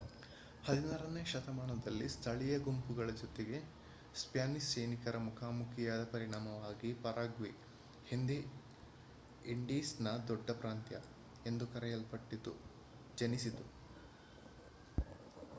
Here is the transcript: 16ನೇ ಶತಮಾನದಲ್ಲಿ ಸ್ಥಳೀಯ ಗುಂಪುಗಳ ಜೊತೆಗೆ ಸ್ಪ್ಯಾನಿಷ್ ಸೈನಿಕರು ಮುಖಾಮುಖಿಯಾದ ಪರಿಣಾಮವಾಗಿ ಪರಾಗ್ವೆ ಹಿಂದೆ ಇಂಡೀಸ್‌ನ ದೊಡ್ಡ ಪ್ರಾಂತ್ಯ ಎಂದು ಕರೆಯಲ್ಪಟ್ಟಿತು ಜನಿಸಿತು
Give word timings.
16ನೇ 0.67 1.25
ಶತಮಾನದಲ್ಲಿ 1.25 2.09
ಸ್ಥಳೀಯ 2.09 2.59
ಗುಂಪುಗಳ 2.59 3.09
ಜೊತೆಗೆ 3.11 3.57
ಸ್ಪ್ಯಾನಿಷ್ 4.15 4.69
ಸೈನಿಕರು 4.69 5.19
ಮುಖಾಮುಖಿಯಾದ 5.19 6.05
ಪರಿಣಾಮವಾಗಿ 6.11 6.93
ಪರಾಗ್ವೆ 7.03 7.51
ಹಿಂದೆ 8.05 8.39
ಇಂಡೀಸ್‌ನ 9.47 10.17
ದೊಡ್ಡ 10.27 10.49
ಪ್ರಾಂತ್ಯ 10.61 11.03
ಎಂದು 11.45 11.67
ಕರೆಯಲ್ಪಟ್ಟಿತು 11.67 12.53
ಜನಿಸಿತು 13.17 13.67